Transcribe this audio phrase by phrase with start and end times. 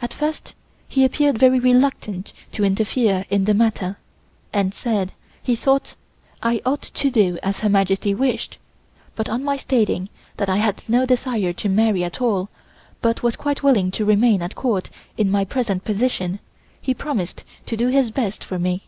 [0.00, 0.54] At first
[0.88, 3.98] he appeared very reluctant to interfere in the matter,
[4.54, 5.96] and said he thought
[6.42, 8.56] I ought to do as Her Majesty wished,
[9.16, 12.48] but on my stating that I had no desire to marry at all,
[13.02, 14.88] but was quite willing to remain at Court
[15.18, 16.38] in my present position,
[16.80, 18.84] he promised to do his best for me.